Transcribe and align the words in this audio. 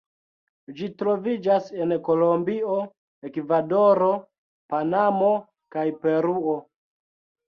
Ĝi 0.77 0.87
troviĝas 1.01 1.65
en 1.83 1.91
Kolombio, 2.07 2.77
Ekvadoro, 3.29 4.07
Panamo, 4.73 5.29
kaj 5.77 5.85
Peruo. 6.07 6.57